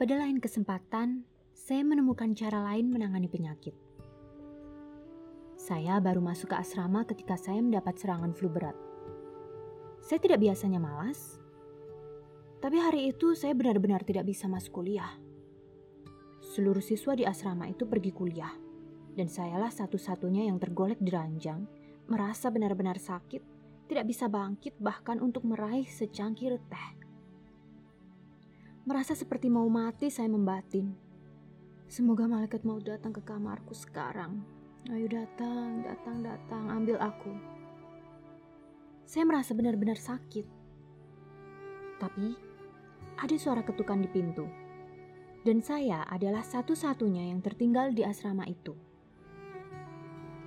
[0.00, 3.76] Pada lain kesempatan, saya menemukan cara lain menangani penyakit.
[5.60, 8.72] Saya baru masuk ke asrama ketika saya mendapat serangan flu berat.
[10.00, 11.36] Saya tidak biasanya malas,
[12.64, 15.20] tapi hari itu saya benar-benar tidak bisa masuk kuliah.
[16.48, 18.56] Seluruh siswa di asrama itu pergi kuliah,
[19.12, 21.68] dan sayalah satu-satunya yang tergolek di ranjang,
[22.08, 23.44] merasa benar-benar sakit,
[23.84, 27.09] tidak bisa bangkit bahkan untuk meraih secangkir teh.
[28.80, 30.88] Merasa seperti mau mati saya membatin.
[31.84, 34.40] Semoga malaikat mau datang ke kamarku sekarang.
[34.88, 37.28] Ayo datang, datang, datang, ambil aku.
[39.04, 40.48] Saya merasa benar-benar sakit.
[42.00, 42.32] Tapi,
[43.20, 44.48] ada suara ketukan di pintu.
[45.44, 48.72] Dan saya adalah satu-satunya yang tertinggal di asrama itu.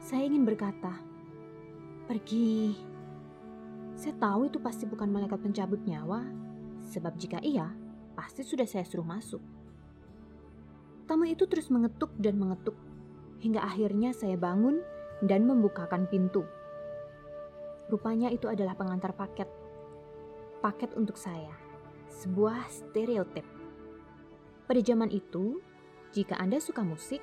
[0.01, 0.97] Saya ingin berkata,
[2.09, 2.81] pergi.
[3.93, 6.25] Saya tahu itu pasti bukan malaikat pencabut nyawa,
[6.81, 7.82] sebab jika iya,
[8.13, 9.41] pasti sudah saya suruh masuk.
[11.03, 12.77] Tamu itu terus mengetuk dan mengetuk,
[13.43, 14.79] hingga akhirnya saya bangun
[15.19, 16.47] dan membukakan pintu.
[17.91, 19.49] Rupanya itu adalah pengantar paket.
[20.63, 21.51] Paket untuk saya.
[22.07, 23.43] Sebuah stereotip.
[24.63, 25.59] Pada zaman itu,
[26.15, 27.19] jika Anda suka musik,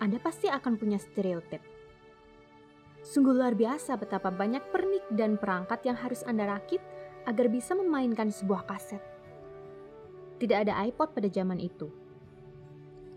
[0.00, 1.60] Anda pasti akan punya stereotip.
[3.04, 6.80] Sungguh luar biasa betapa banyak pernik dan perangkat yang harus Anda rakit
[7.28, 9.17] agar bisa memainkan sebuah kaset.
[10.38, 11.90] Tidak ada iPod pada zaman itu.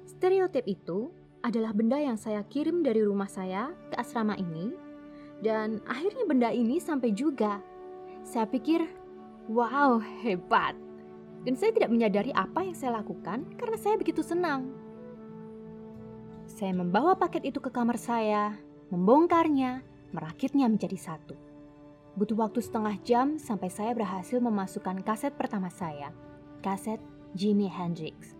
[0.09, 4.73] Stereotip itu adalah benda yang saya kirim dari rumah saya ke asrama ini,
[5.41, 7.61] dan akhirnya benda ini sampai juga.
[8.22, 8.86] Saya pikir,
[9.50, 10.78] wow, hebat.
[11.41, 14.69] Dan saya tidak menyadari apa yang saya lakukan karena saya begitu senang.
[16.45, 18.53] Saya membawa paket itu ke kamar saya,
[18.94, 19.81] membongkarnya,
[20.13, 21.33] merakitnya menjadi satu.
[22.13, 26.13] Butuh waktu setengah jam sampai saya berhasil memasukkan kaset pertama saya,
[26.62, 27.02] kaset
[27.34, 28.38] Jimi Hendrix.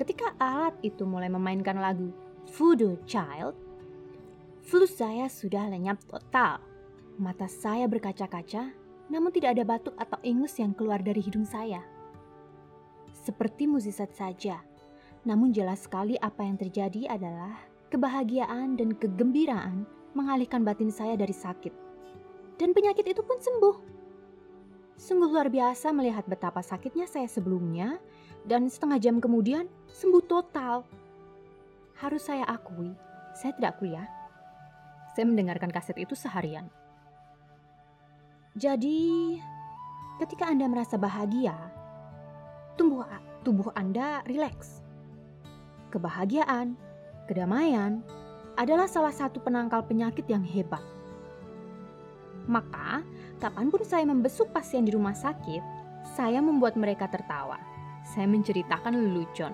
[0.00, 2.10] Ketika alat itu mulai memainkan lagu
[2.56, 3.52] Voodoo Child,
[4.64, 6.62] flu saya sudah lenyap total.
[7.18, 8.72] Mata saya berkaca-kaca,
[9.10, 11.82] namun tidak ada batuk atau ingus yang keluar dari hidung saya.
[13.10, 14.62] Seperti musisat saja,
[15.26, 17.58] namun jelas sekali apa yang terjadi adalah
[17.90, 21.74] kebahagiaan dan kegembiraan mengalihkan batin saya dari sakit.
[22.54, 23.97] Dan penyakit itu pun sembuh.
[24.98, 28.02] Sungguh luar biasa melihat betapa sakitnya saya sebelumnya
[28.42, 30.82] dan setengah jam kemudian sembuh total.
[32.02, 32.90] Harus saya akui,
[33.38, 34.10] saya tidak kuliah.
[35.14, 36.66] Saya mendengarkan kaset itu seharian.
[38.58, 39.38] Jadi,
[40.18, 41.54] ketika Anda merasa bahagia,
[42.74, 43.06] tubuh,
[43.46, 44.82] tubuh Anda rileks.
[45.94, 46.74] Kebahagiaan,
[47.30, 48.02] kedamaian
[48.58, 50.82] adalah salah satu penangkal penyakit yang hebat.
[52.50, 53.06] Maka,
[53.38, 55.62] kapan pun saya membesuk pasien di rumah sakit,
[56.18, 57.78] saya membuat mereka tertawa
[58.08, 59.52] saya menceritakan lelucon.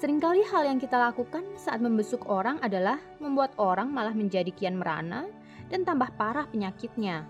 [0.00, 5.28] Seringkali hal yang kita lakukan saat membesuk orang adalah membuat orang malah menjadi kian merana
[5.70, 7.28] dan tambah parah penyakitnya.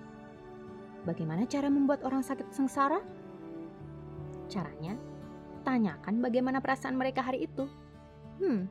[1.03, 3.03] Bagaimana cara membuat orang sakit sengsara?
[4.47, 4.94] Caranya,
[5.67, 7.67] tanyakan bagaimana perasaan mereka hari itu.
[8.41, 8.71] Hmm,